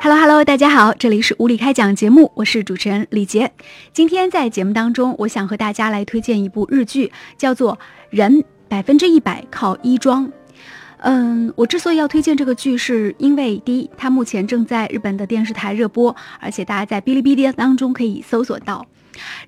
[0.00, 3.50] Hello Hello，大家好，这里是无理开讲节目，我是主持人李杰。
[3.92, 7.74] 今天在节目当中，我想和大家来推荐一部日剧，叫做
[8.10, 10.24] 《人百分之一百靠衣装》。
[10.98, 18.86] 嗯，我之所以要推荐这个剧，是因为第一，它目前正在日本的电视台热播，而且大家在哔哩哔哩当中可以搜索到。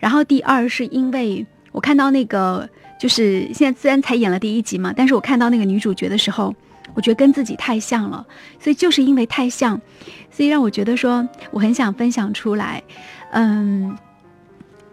[0.01, 2.69] 然后第二，是因为我看到那个，
[3.01, 6.53] 就是现在虽然才演了第一集嘛，但是我看到那个女主角的时候。
[6.95, 8.27] 我觉得跟自己太像了，
[8.59, 9.81] 所以就是因为太像，
[10.31, 12.83] 所以让我觉得说我很想分享出来。
[13.33, 13.97] 嗯，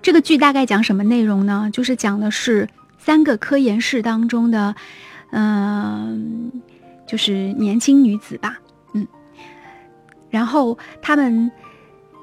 [0.01, 1.69] 这个剧大概讲什么内容呢？
[1.73, 4.75] 就是讲的是三个科研室当中的，
[5.31, 6.51] 嗯，
[7.07, 8.57] 就是年轻女子吧，
[8.93, 9.07] 嗯，
[10.29, 11.51] 然后他们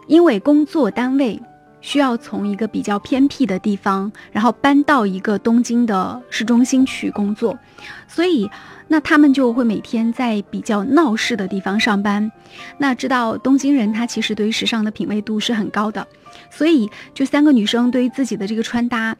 [0.06, 1.42] 因为工作单位
[1.80, 7.58] 需要从一个比较偏僻的地方，然后搬到一个东京的市中心去工作，
[8.06, 8.48] 所以。
[8.94, 12.30] 那他们就会每天在比较闹市的地方上班。
[12.78, 16.06] 那知道东京人他其实对于时尚的品味度是很高的，
[16.48, 19.16] 所以就三个女生对于自己的这个穿搭，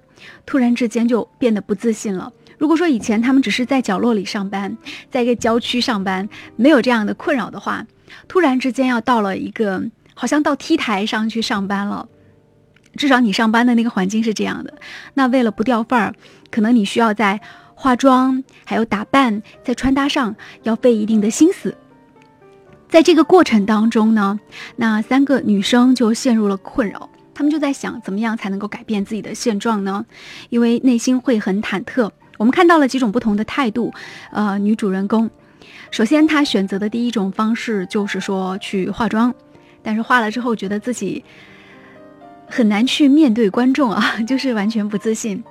[0.46, 2.32] 突然之间就变得不自信了。
[2.56, 4.78] 如果说以前他们只是在角落里上班，
[5.10, 7.84] 在一个郊区上班，没有这样的困扰的话，
[8.28, 9.82] 突然之间要到了一个
[10.14, 12.08] 好像到 T 台上去上班了，
[12.96, 14.74] 至少你上班的那个环境是这样的。
[15.14, 16.14] 那为了不掉范儿，
[16.52, 17.40] 可能你需要在。
[17.74, 21.76] 化妆还有打扮，在穿搭上要费一定的心思。
[22.88, 24.38] 在这个过程当中呢，
[24.76, 30.06] 那三个女生就陷入了困扰，她们就在想，怎么样才能够改变自己的现状呢？
[30.48, 32.10] 因为内心会很忐忑。
[32.38, 33.92] 我们看到了几种不同的态度。
[34.30, 35.28] 呃，女主人公，
[35.90, 39.34] 首先她选择的第一种方式就是说去化妆，
[39.82, 41.24] 但是化了之后觉得自己
[42.46, 45.42] 很难去面对观众啊， 就是完全不自信。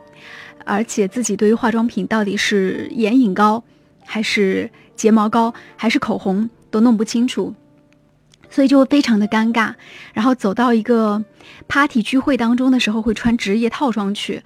[0.66, 3.64] 而且自己对于化妆品到底是眼影膏，
[4.06, 7.53] 还是睫毛膏，还是口红都弄不清楚，
[8.50, 9.73] 所以就会非常的尴尬。
[10.14, 11.23] 然后走到一个
[11.67, 14.41] party 聚会当中的时候，会穿职业套装去，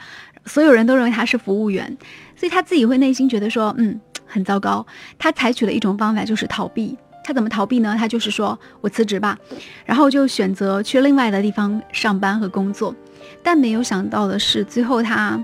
[0.45, 1.97] 所有人都认为他是服务员，
[2.35, 4.85] 所以他自己会内心觉得说，嗯，很糟糕。
[5.17, 6.97] 他采取了一种方法，就是逃避。
[7.23, 7.93] 他怎么逃避呢？
[7.99, 9.37] 他就是说我辞职吧，
[9.85, 12.95] 然后就选择去另外的地方上班和工作。
[13.43, 15.43] 但没有想到的是，最后他。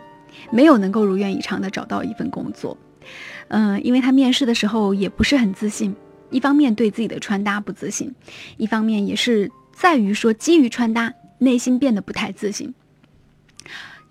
[0.53, 2.77] 没有能够如愿以偿的找到一份工作，
[3.47, 5.95] 嗯，因为他面试的时候也不是很自信，
[6.29, 8.13] 一方面对自己的穿搭不自信，
[8.57, 12.71] 一方面也是在于说基于穿搭内心变得不太自信。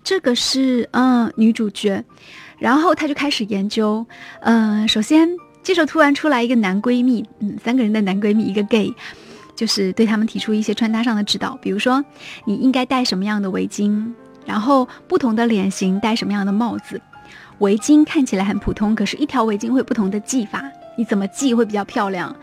[0.03, 2.03] 这个是嗯女主角，
[2.59, 4.05] 然后她就开始研究，
[4.41, 5.29] 嗯，首先
[5.63, 8.93] 这时候突然出来一个男闺蜜，嗯，三个人的男闺蜜一个 gay，
[9.55, 12.03] 就是对他们提出一些穿搭上的指导，比如说
[12.43, 14.13] 你应该戴什么样的围巾。
[14.45, 17.01] 然后不同的脸型戴什么样的帽子，
[17.59, 20.63] 围巾看起来很普通，可是一条围巾会不同的系法，
[20.97, 22.35] 你怎么系会比较漂亮？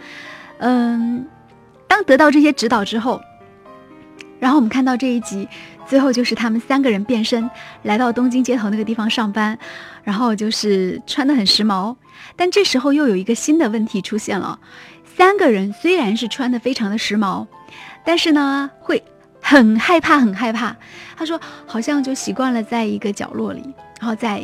[0.58, 1.26] 嗯，
[1.86, 3.20] 当得到这些指导之后，
[4.38, 5.48] 然后我们看到这一集，
[5.86, 7.50] 最后就是他们三个人变身
[7.82, 9.58] 来到东京街头那个地方上班，
[10.02, 11.94] 然后就是穿的很时髦，
[12.36, 14.58] 但这时候又有一个新的问题出现了，
[15.04, 17.46] 三个人虽然是穿的非常的时髦，
[18.04, 19.02] 但是呢会。
[19.50, 20.76] 很害怕，很害怕。
[21.16, 24.40] 他说，好像就习惯了在一个角落里，然后在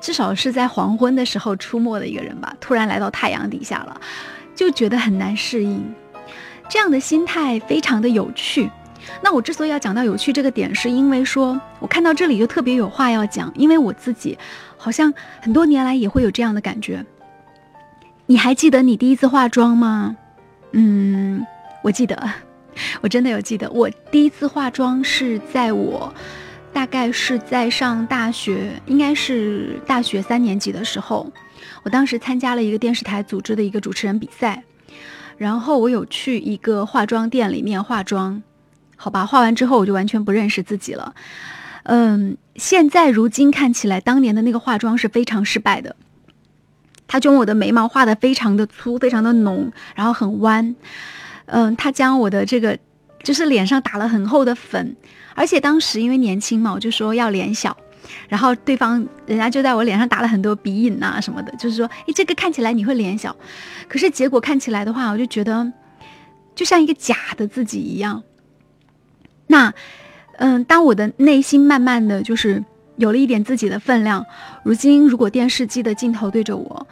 [0.00, 2.56] 至少是在黄昏的时候出没的一个人吧。
[2.58, 4.00] 突然来到太阳底下了，
[4.54, 5.94] 就觉得很难适应。
[6.70, 8.70] 这样的心态非常的有趣。
[9.20, 14.38] 那我之所以要讲到有趣这个点，是因为说我看到这里就特别有话要讲，因为我自己
[14.78, 15.12] 好像
[15.42, 17.04] 很多年来也会有这样的感觉。
[18.24, 20.16] 你还记得你第一次化妆吗？
[20.72, 21.46] 嗯，
[21.82, 22.16] 我记得。
[23.00, 26.12] 我真的有记得，我第一次化妆是在我
[26.72, 31.30] 大概是在上大学，应该是大学三年级的时候。
[31.82, 34.64] 我当时参加了一个电视台组织的一个主持人比赛，
[35.36, 38.42] 然后我有去一个化妆店里面化妆。
[38.96, 41.14] 好吧，化完之后我就完全不认识自己了。
[41.82, 45.94] 嗯，现在如今看起来，当年的那个化妆是非常失败的。
[47.06, 50.74] 他将我的眉毛画的非常的粗，非常的浓，然后很弯。
[51.46, 52.78] 嗯，他将我的这个，
[53.22, 54.96] 就是脸上打了很厚的粉，
[55.34, 57.76] 而且当时因为年轻嘛，我就说要脸小，
[58.28, 63.34] 然后对方人家就在我脸上打了很多鼻影啊什么的，就是说，诶，这个看起来你会脸小，
[63.88, 65.72] 可是结果看起来的话，我就觉得
[66.54, 68.22] 就像一个假的自己一样。
[69.48, 69.72] 那，
[70.38, 72.64] 嗯，当我的内心慢慢的就是
[72.96, 74.24] 有了一点自己的分量，
[74.62, 76.86] 如今如果电视机的镜头对着我。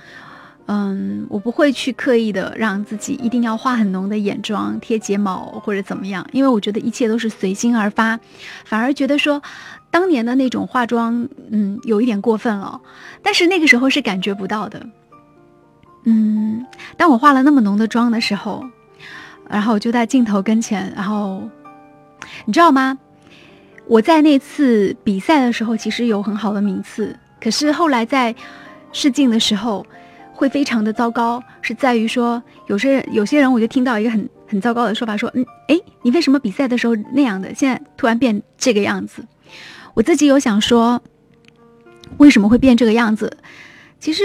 [0.67, 8.19] 嗯，我不会去刻意的让自己一定要画很浓的眼妆、贴睫毛或者怎么样，因为我觉得一切都是随心而发，
[8.65, 9.43] 反而觉得说，
[9.91, 12.81] 当年的那种化妆，嗯，有一点过分了。
[13.23, 14.87] 但是那个时候是感觉不到的。
[16.05, 16.65] 嗯，
[16.97, 18.65] 当我化了那么浓的妆的时候，
[19.49, 21.43] 然后我就在镜头跟前，然后
[22.45, 22.97] 你知道吗？
[23.87, 28.35] 我在那次比赛的时候，其实有很好的名次，可是后来在
[28.93, 29.85] 试镜的时候
[30.43, 39.25] 会非常的糟糕，是在于说有些有些人我就听到一个很很糟糕的说法，说嗯哎，你为什么比赛的时候那样的，现在突然变这个样子？
[39.95, 41.01] 我自己有想说，
[42.17, 43.37] 为什么会变这个样子？
[44.01, 44.23] 其实。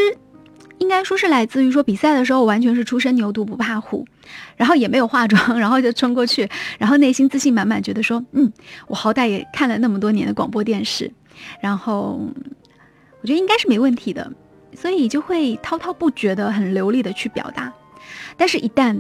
[0.80, 4.06] 应该说是来自于说比赛的时候完全是初生牛犊不怕虎，
[4.56, 6.48] 然后也没有化妆，然后就冲过去，
[6.78, 8.54] 然后内心自信满满，觉得说，嗯，
[8.86, 11.12] 我好歹也看了那么多年的广播电视，
[11.60, 12.22] 然后
[13.22, 14.32] 我觉得应该是没问题的，
[14.80, 17.74] 所以就会滔滔不绝的很流利的去表达。
[18.38, 18.96] 但是，一旦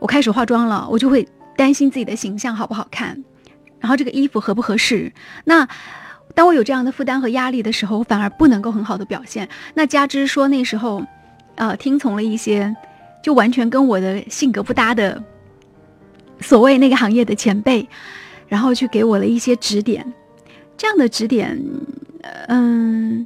[0.00, 1.26] 我开始化妆了，我就会
[1.56, 3.22] 担心自己的形象好不好看，
[3.78, 5.12] 然后这个衣服合不合适。
[5.44, 5.68] 那
[6.34, 9.48] 当我有这样的负担和压力的时候，我反而不能够很好的表现。
[9.74, 11.00] 那加之说那时候，
[11.54, 12.74] 呃，听从了一些
[13.22, 15.22] 就完全跟我的性格不搭的
[16.40, 17.88] 所谓那个行业的前辈，
[18.48, 20.12] 然后去给我了一些指点。
[20.76, 21.56] 这样的指点，
[22.48, 23.24] 嗯，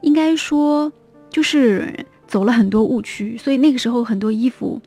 [0.00, 0.92] 应该说
[1.30, 3.36] 就是走了很多误区。
[3.38, 4.80] 所以那个时候很多衣服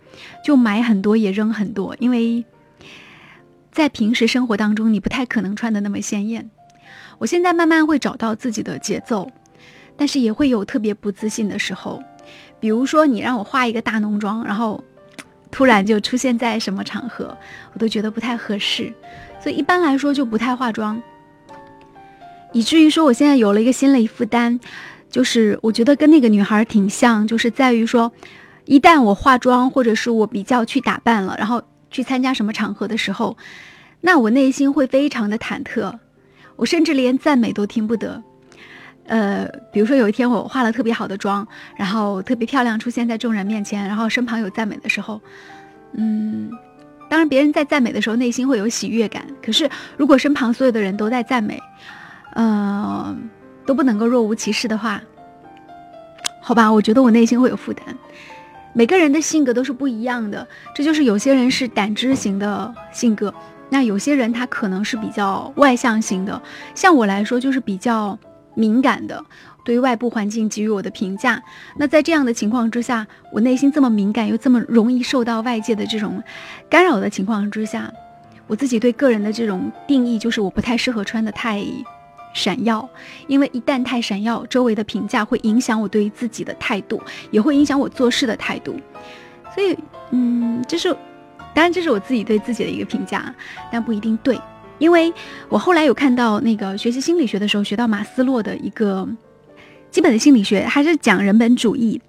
[0.43, 2.43] 就买很多也扔很多，因为
[3.71, 6.49] 在平时生活当中你不太可能穿的那么鲜艳。
[7.19, 9.29] 我现在慢慢会找到自己的节奏，
[9.95, 12.01] 但是也会有特别不自信的时候，
[12.59, 14.83] 比如说你让我化一个大浓妆，然后
[15.51, 17.37] 突然就出现在什么场合，
[17.73, 18.91] 我都觉得不太合适，
[19.39, 21.01] 所以一般来说就不太化妆。
[22.51, 24.59] 以至于说我现在有了一个心理负担，
[25.11, 28.11] 就是我觉得跟那个女孩挺像，就是在于说，
[28.65, 31.61] 一旦我化妆或者是我比较去打扮了，然后
[31.91, 33.37] 去参加什么场合的时候，
[33.99, 35.93] 那我内心会非常的忐忑。
[36.55, 38.21] 我甚至连赞美都听不得，
[39.07, 45.19] 呃，比如说有一天我化了特别好的妆，然后特别漂亮出现在众人面前，然后身旁有赞美的时候，
[45.93, 46.51] 嗯，
[47.09, 49.67] 当然别人在赞美的时候内心会有喜悦感，可是
[49.97, 51.59] 如果身旁所有的人都在赞美，
[52.35, 53.15] 呃，
[53.65, 55.01] 都不能够若无其事的话，
[56.41, 57.85] 好吧，我觉得我内心会有负担。
[58.73, 63.33] 每个人的性格都是不一样的，这就是有些人是胆汁型的性格。
[63.69, 66.41] 那有些人他可能是比较外向型的，
[66.75, 68.17] 像我来说就是比较
[68.53, 69.23] 敏感的，
[69.63, 71.41] 对于外部环境给予我的评价。
[71.77, 76.21] 那在这样的情况之下，我内心这么敏感又这么容易受到外界的这种
[76.69, 77.89] 干扰的情况之下，
[78.47, 81.63] 我自己对个人的这种定义就是我不太适合穿的太
[82.33, 82.87] 闪耀，
[83.27, 87.01] 因为一旦太闪耀，周围的评价会影响我对于自己的态度，
[87.31, 88.75] 也会影响我做事的态度。
[89.53, 89.77] 所以，
[90.11, 90.95] 嗯，这是。
[91.53, 93.35] 当然，这是我自己对自己的一个评价，
[93.69, 94.39] 但不一定对，
[94.77, 95.13] 因为
[95.49, 99.05] 我后来有看到那个学习心理学的时候，学到马斯洛的一个
[99.89, 102.01] 基本的心理学，还是讲人本主义。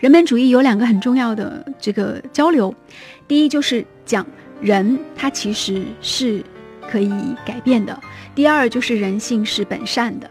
[0.00, 2.74] 人本主义有两个很重要的这个交流，
[3.28, 4.26] 第一就是讲
[4.60, 6.42] 人他其实是
[6.90, 7.10] 可以
[7.44, 8.00] 改变的，
[8.34, 10.30] 第二就是人性是本善的。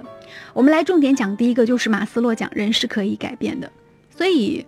[0.53, 3.71] 我们来重点讲第一个，就是马斯洛讲人是可以改变的，
[4.15, 4.65] 所以。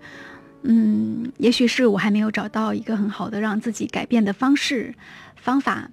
[0.64, 4.94] 嗯，也许是我还没有找到一个很好的让自己改变的方式、
[5.36, 5.90] 方法，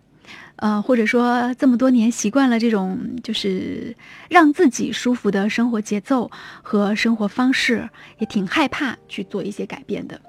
[0.56, 3.94] 呃，或者说这么多年习惯了这种就是
[4.30, 6.28] 让自己舒服的生活节奏
[6.62, 7.88] 和生活方式，
[8.18, 10.20] 也挺害怕去做一些改变的。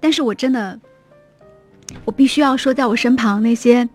[0.00, 0.78] 但是我真的，
[2.04, 3.88] 我必须要说，在我身旁那些。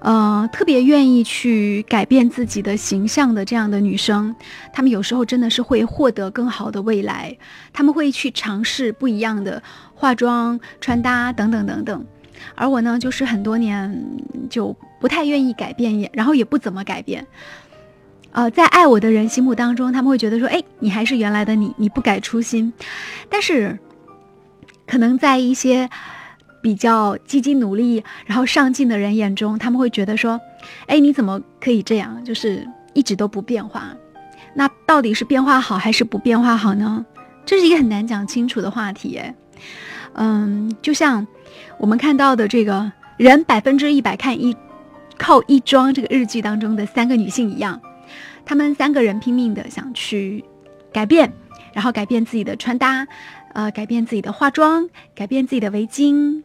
[0.00, 4.34] 呃，特别愿意去改变自己的形象的这样的女生，
[4.72, 7.36] 她们有时候真的是会获得更好的未来。
[7.72, 9.60] 她们会去尝试不一样的
[9.94, 12.06] 化妆、穿搭等等等等。
[12.54, 14.04] 而我呢，就是很多年
[14.48, 17.26] 就不太愿意改变，也然后也不怎么改变。
[18.30, 22.72] 呃，在爱我的人心目当中，他们会觉得说：“哎，你还是原来的你，你不改初心。”
[23.28, 23.76] 但是，
[24.86, 25.90] 可能在一些。
[26.60, 30.40] 比较积极努力，然后上进的人眼中，他们会觉得说
[30.86, 32.24] ：“哎，你怎么可以这样？
[32.24, 33.94] 就是一直都不变化。
[34.54, 37.04] 那到底是变化好还是不变化好呢？
[37.46, 39.16] 这是一个很难讲清楚的话题。
[39.16, 39.34] 哎，
[40.14, 41.26] 嗯，就像
[41.78, 44.56] 我们看到的这个人百分之一百看一
[45.16, 47.80] 靠一桩这个日剧当中的三个女性一样，
[48.44, 50.44] 她们三个人拼命的想去
[50.92, 51.32] 改变，
[51.72, 53.06] 然后改变自己的穿搭。”
[53.58, 56.44] 呃，改变自己的化妆，改变自己的围巾。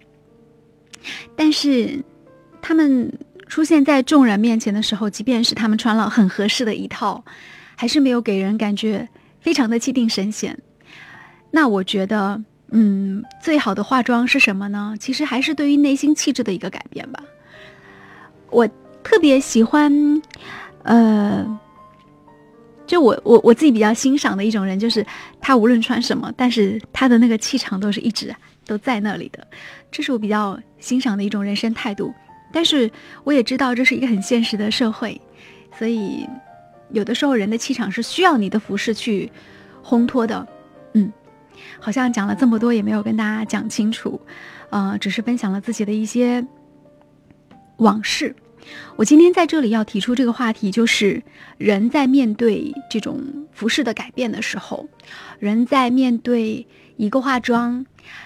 [1.36, 2.04] 但是，
[2.60, 3.14] 他们
[3.46, 7.24] 出现在众人面前的时候，即便是他们穿了很合适的一套，
[7.76, 9.08] 还是没有给人感觉
[9.40, 10.58] 非常的气定神闲。
[11.52, 12.42] 那我觉得，
[12.72, 14.96] 嗯，最好的化妆是什么呢？
[15.00, 17.24] 其实还是对于内心气质的一个改变吧。
[18.50, 18.68] 我
[19.04, 20.20] 特别喜欢，
[20.82, 21.60] 呃。
[22.86, 25.06] 就我我我自己比较欣赏的一种人，就是
[25.40, 28.36] 他无论穿什么，但是他的那个气场都是一直
[28.66, 29.46] 都在那里的，
[29.90, 32.14] 这是我比较欣赏的一种人生态度。
[32.52, 32.92] 但是
[33.24, 35.20] 我也知道这是一个很现实的社会，
[35.80, 36.28] 所以
[36.92, 39.32] 有的时候人的气场是需要你的服饰去
[39.84, 40.48] 烘托的。
[40.94, 41.12] 嗯，
[41.80, 44.22] 好像讲了这么多也没有跟大家讲清楚，
[44.70, 46.46] 呃，只是分享了自己的一些
[47.78, 48.36] 往事。
[48.96, 51.22] 我今天在这里要提出这个话题，就是
[51.58, 54.88] 人在面对这种服饰的改变的时候，
[55.40, 56.66] 人在面对
[56.98, 57.86] 一个化妆，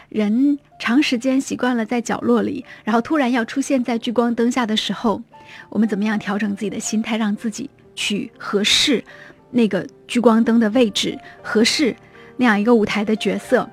[0.10, 5.22] 人长时间习惯了在角落里，然后突然要出现在聚光灯下的时候，
[5.70, 9.04] 我们怎么样调整自己的心态，让自己去合适
[9.50, 11.96] 那个聚光灯的位置，合适
[12.36, 13.70] 那样一个舞台的角色？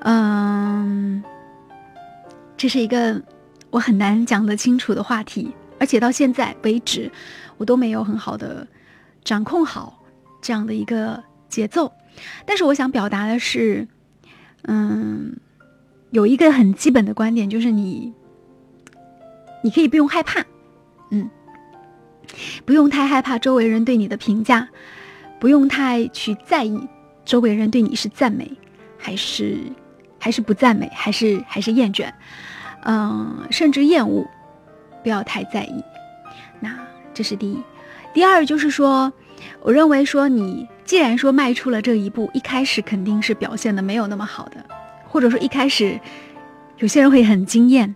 [0.00, 1.24] 嗯，
[2.56, 3.20] 这是一个
[3.70, 5.50] 我很难讲得清楚的话题。
[5.78, 7.10] 而且到现在为止，
[7.56, 8.66] 我都没有很好的
[9.24, 10.02] 掌控好
[10.42, 11.92] 这样的一个节奏。
[12.44, 13.86] 但是我想表达的是，
[14.64, 15.36] 嗯，
[16.10, 18.12] 有一个很基本的观点，就是你，
[19.62, 20.44] 你可以不用害怕，
[21.10, 21.30] 嗯，
[22.64, 24.68] 不用太害怕周围人对你的评价，
[25.38, 26.88] 不用太去在意
[27.24, 28.50] 周围人对你是赞美
[28.98, 29.58] 还是
[30.18, 32.10] 还是不赞美，还是还是厌倦，
[32.82, 34.26] 嗯，甚至厌恶。
[35.02, 35.82] 不要太在意，
[36.60, 36.74] 那
[37.14, 37.62] 这是第一。
[38.14, 39.12] 第二就是说，
[39.60, 44.64] 我认为说你既然说迈出了这一步，一开始肯定是表现的没有那么好的，
[45.06, 45.98] 或者说一开始
[46.78, 47.94] 有些人会很惊艳。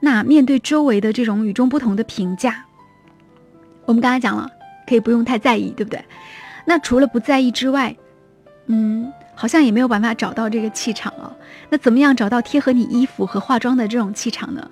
[0.00, 2.64] 那面对周围的这种与众不同的评价，
[3.84, 4.50] 我们刚才讲了，
[4.86, 6.02] 可以不用太在意，对不对？
[6.64, 7.94] 那除了不在意之外，
[8.66, 11.36] 嗯，好像也没有办法找到这个气场了。
[11.68, 14.70] 那怎么样找到贴合你衣服和化妆的这种气场呢？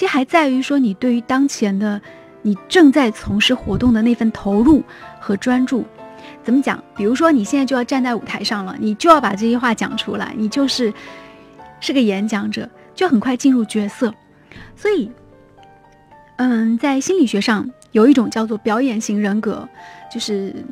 [0.00, 2.00] 其实还在于说，你对于当前的
[2.40, 4.82] 你正在从事活动的那份投入
[5.20, 5.84] 和专注，
[6.42, 6.82] 怎么讲？
[6.96, 10.90] 比如说你现在就要站在舞台上了，你就要把这些话讲出来，你就是
[11.80, 14.14] 是个演讲者，就很快进入角色。
[14.74, 15.12] 所以，
[16.36, 19.68] 嗯，在心理学上有一种叫做表演型人格，
[20.10, 20.64] 就是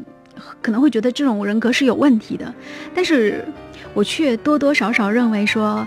[0.63, 2.55] 可能会觉得这种人格是有问题的，
[2.95, 3.45] 但是
[3.93, 5.87] 我却多多少少认为说，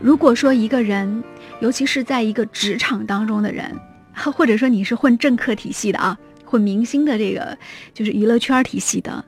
[0.00, 1.22] 如果说一个人。
[1.60, 3.78] 尤其是在一个职场当中的人，
[4.14, 7.56] 或者说你是混政客体系的啊，混明星的这个
[7.94, 9.24] 就是娱乐圈体系的，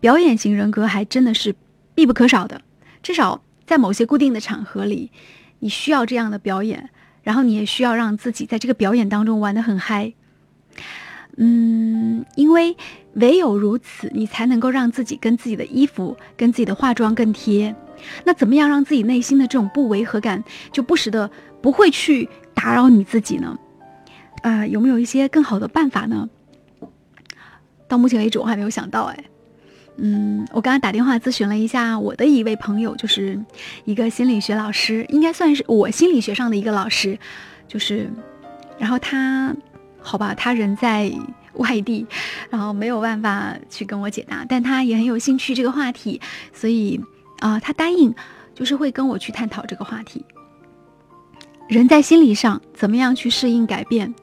[0.00, 1.54] 表演型人格还真的是
[1.94, 2.60] 必不可少的。
[3.02, 5.10] 至少在某些固定的场合里，
[5.58, 6.90] 你需要这样的表演，
[7.22, 10.12] 然后你也需要让自己在这个表演当中玩得很嗨。
[11.36, 12.76] 嗯，因为
[13.14, 17.74] 唯有如此，你才能够让自己跟自己的衣服、跟自己的化妆更贴。
[18.24, 21.30] 那怎么样让自己内心的这种不违和感就不时的？
[21.60, 23.56] 不会去打扰你自己呢，
[24.42, 26.28] 啊，有没有一些更好的办法呢？
[27.86, 29.24] 到目前为止我还没有想到，哎，
[29.98, 33.40] 嗯，我刚刚打电话咨询了一下我的一位朋友，就是
[33.84, 37.16] 一个心理学老师，应该算是我心理学上的一个老师，
[37.68, 38.10] 就是，
[38.76, 39.54] 然后他，
[40.00, 41.12] 好吧，他人在
[41.54, 42.04] 外地，
[42.50, 46.20] 然后没有办法去跟我解答，但他也很有兴趣这个话题，
[46.52, 47.00] 所以
[47.42, 48.14] 啊，他答应
[48.54, 50.24] 就是会跟我去探讨这个话题。
[51.68, 54.14] 人在心理上怎么样去适应改变？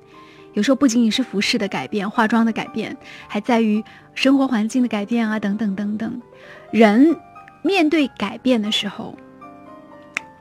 [0.54, 2.96] 有时候不仅仅是服饰的改变、化妆的改变，
[3.28, 3.84] 还在于
[4.16, 6.22] 生活环境的改变啊，等等等等。
[6.72, 7.16] 人
[7.62, 9.16] 面对改变的时候，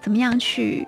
[0.00, 0.86] 怎么样去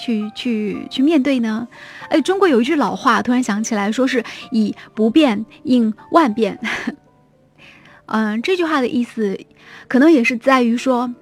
[0.00, 1.68] 去去去面对呢？
[2.08, 6.58] 哎，中国有一句老话，突然想起来，说是以不变应万变。
[8.06, 9.38] 嗯，这句话的意思，
[9.88, 11.14] 可能也是在于说，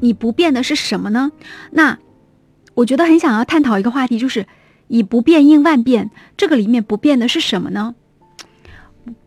[0.00, 1.32] 你不变的是什么呢？
[1.70, 1.98] 那。
[2.76, 4.48] 我觉得很想要探讨一个话题，就是
[4.88, 6.10] 以不变应万变。
[6.36, 7.94] 这个里面不变的是什么呢？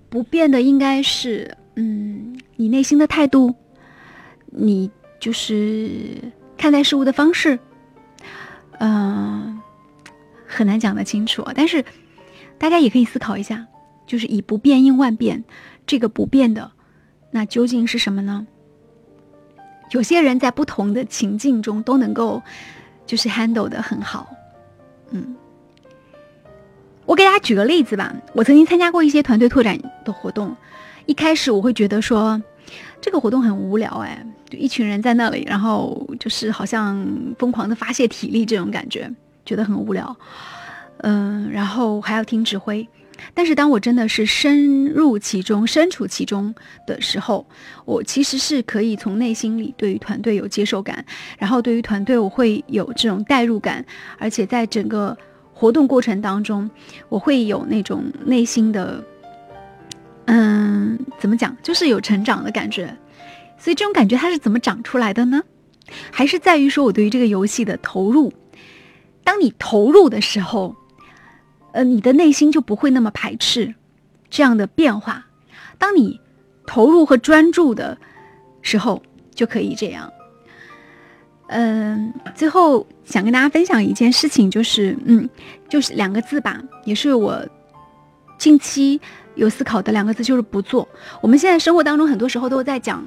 [0.10, 3.56] 不变的应该是，嗯，你内心的态度，
[4.48, 6.18] 你就是
[6.58, 7.58] 看待事物的方式，
[8.80, 9.62] 嗯，
[10.46, 11.48] 很难讲得清楚。
[11.56, 11.86] 但是
[12.58, 13.66] 大家也可以思考一下，
[14.06, 15.42] 就是以不变应万变，
[15.86, 16.70] 这个不变的，
[17.32, 18.46] 那究竟是什么呢？
[19.92, 22.42] 有些人在不同的情境中都能够。
[23.08, 24.28] 就是 handle 的很好，
[25.12, 25.34] 嗯，
[27.06, 28.14] 我给大家举个例子吧。
[28.34, 30.54] 我曾经参加过一些团队拓展的活动，
[31.06, 32.44] 一开始我会觉得说
[33.00, 37.02] 这个活动很无聊，哎，就一群人在那里，然后就是好像
[37.40, 39.10] 疯狂的发泄体力这种感觉，
[39.46, 40.14] 觉得很无聊，
[40.98, 42.86] 嗯，然后还要听指挥。
[43.34, 46.54] 但是当我真的是深入其中、身处其中
[46.86, 47.46] 的时候，
[47.86, 51.06] 我其实是可以从内心里对于团队有接受感，
[51.38, 53.86] 然后对于团队我会有这种代入感，
[54.18, 55.18] 而且在整个
[55.54, 56.70] 活动过程当中，
[57.10, 59.04] 我会有那种内心的，
[60.26, 62.96] 嗯，怎么讲，就是有成长的感觉。
[63.58, 65.42] 所以这种感觉它是怎么长出来的呢？
[66.12, 68.32] 还是在于说我对于这个游戏的投入。
[69.24, 70.76] 当你投入的时候，
[71.78, 73.76] 呃，你的内心就不会那么排斥
[74.32, 75.28] 这样的变化。
[75.78, 76.20] 当你
[76.66, 77.96] 投入和专注的
[78.64, 79.04] 时候，
[79.36, 80.12] 就可以这样。
[81.50, 85.30] 嗯，最后想跟大家分享一件事情，就是嗯，
[85.70, 87.48] 就是两个字吧，也是我
[88.40, 89.00] 近期
[89.36, 90.90] 有思考的两个字，就是不做。
[91.22, 93.06] 我们现在生活当中很多时候都在讲，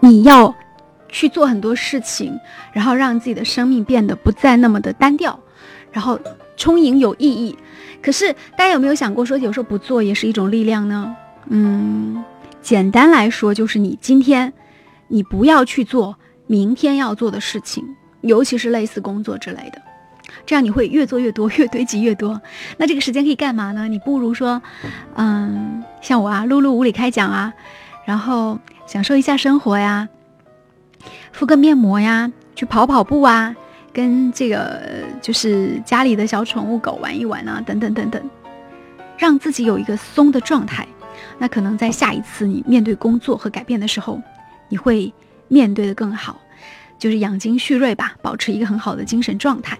[0.00, 0.54] 你要
[1.08, 2.38] 去做很多事情，
[2.74, 5.40] 然后让自己的生命变得不再那么的单调，
[5.90, 6.20] 然后
[6.56, 7.56] 充盈有意义。
[8.02, 11.16] 可是大家有没有想过，说有时候不做也是一种力量呢？
[11.48, 12.22] 嗯，
[12.62, 14.52] 简单来说就是你今天
[15.08, 16.16] 你不要去做。
[16.46, 17.82] 明天要做的事情，
[18.20, 19.80] 尤其是类似工作之类的，
[20.44, 22.38] 这样你会越做越多，越堆积越多。
[22.76, 23.88] 那这个时间可以干嘛呢？
[23.88, 24.60] 你不如说，
[25.14, 27.54] 嗯，像我啊，录录无理开讲啊，
[28.04, 30.06] 然后享受一下生活呀，
[31.32, 33.56] 敷个面膜呀，去跑跑步啊，
[33.94, 34.82] 跟这个
[35.22, 38.22] 就是家里的小宠物狗玩一玩啊，等等等等，
[39.16, 40.86] 让自己有一个松的状态。
[41.38, 44.20] 那可能在下一次你面对工作和改变的时候，
[44.68, 45.10] 你会。
[45.46, 46.40] 面对的更好，
[46.98, 49.78] 就是养精蓄锐吧，保持一个很好的精神状态。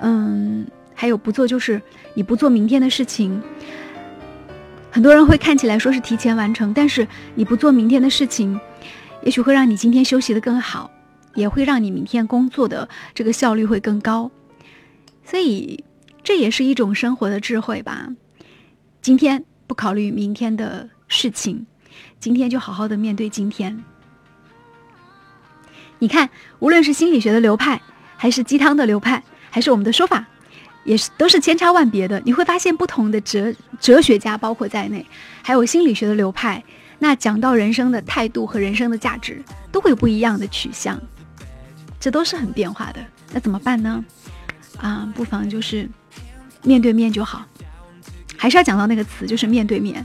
[0.00, 0.64] 嗯，
[0.94, 1.82] 还有不做就是
[2.14, 3.42] 你不做明天的事情，
[4.92, 8.58] 很多人会看起来说是提前完成，但是你不做明天的事情，
[9.24, 10.88] 也许会让你今天休息的更好，
[11.36, 14.30] 也会让你明天工作的这个效率会更高。
[15.24, 15.84] 所以
[16.24, 18.08] 这也是一种生活的智慧吧。
[19.00, 21.66] 今天不考虑明天的事情，
[22.18, 23.84] 今天就好好的面对今天。
[25.98, 26.28] 你看，
[26.58, 27.80] 无论是心理学的流派，
[28.16, 30.26] 还是鸡汤的流派，还是我们的说法，
[30.84, 32.20] 也是都是千差万别的。
[32.24, 35.06] 你会发现，不同的哲哲学家，包括在内，
[35.42, 36.62] 还有心理学的流派，
[36.98, 41.00] 那讲到人生的态度和人生的价值，都会有不一样的取向。
[41.98, 43.04] 这都是很变化的。
[43.32, 44.04] 那怎么办呢？
[44.78, 45.88] 啊，不妨就是
[46.62, 47.44] 面对面就好。
[48.36, 50.04] 还是要讲到那个词，就是面对面。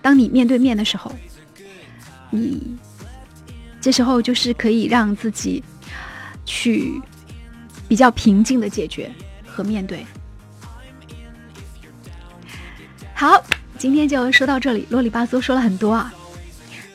[0.00, 1.14] 当你面对面的时候，
[2.30, 2.76] 你。
[3.80, 5.62] 这时候就是可以让自己
[6.44, 7.00] 去
[7.86, 9.08] 比较平静的解决
[9.46, 10.04] 和面对。
[13.14, 13.40] 好，
[13.78, 16.12] 今天就说到这里，啰里吧嗦说了很多啊。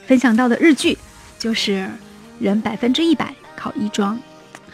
[0.05, 0.97] 分享到的日剧
[1.39, 1.71] 就是
[2.37, 3.33] 《人百分之一百
[3.63, 4.17] 好衣装》，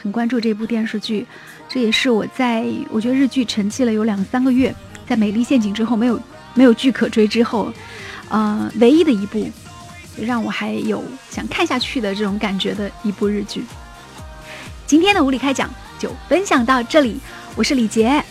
[0.02, 1.24] 很关注这部电视剧，
[1.68, 4.74] 这也是我在我觉得日剧沉寂了有两三个月，
[5.08, 6.20] 在《美丽陷阱》之后没有
[6.56, 7.72] 没有剧可追之后，
[8.30, 9.48] 呃，唯一的一部。
[10.22, 13.64] 让我还有想看下去的这种感觉的一部日剧。
[14.86, 17.20] 今天的无理开讲就分享到这里，
[17.56, 18.22] 我是李杰。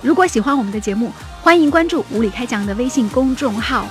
[0.00, 3.88] 如果喜欢我们的节目，欢迎关注无理开讲的微信公众号。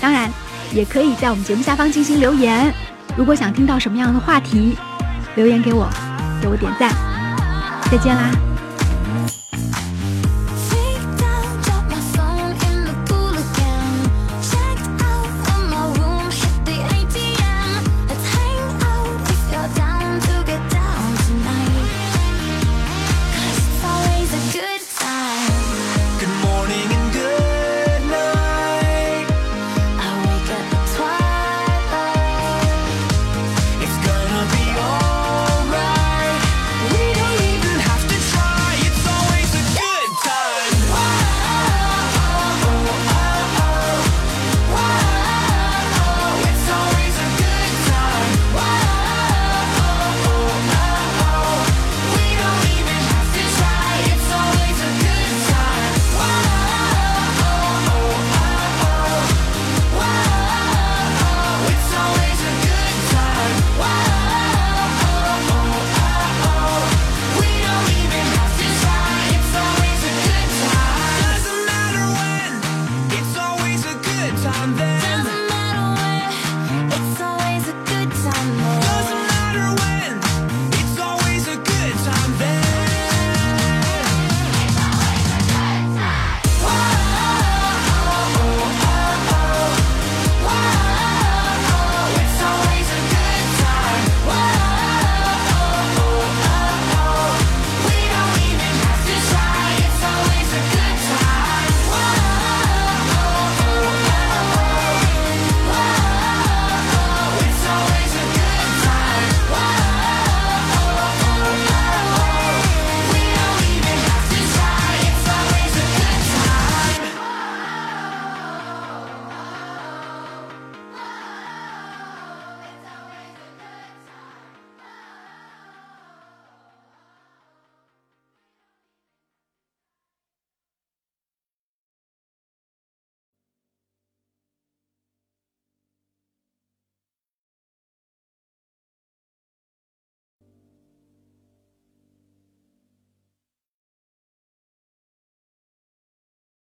[0.00, 0.30] 当然，
[0.72, 2.72] 也可以在我们节目下方进行留言。
[3.16, 4.76] 如果想听到什么样的话题，
[5.36, 5.88] 留言给我，
[6.42, 6.90] 给我点赞。
[7.90, 8.30] 再见啦！